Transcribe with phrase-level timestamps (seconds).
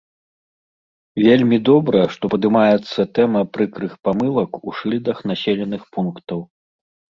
[1.25, 6.39] Вельмі добра, што падымаецца тэма прыкрых памылак у шыльдах населеных пунктаў.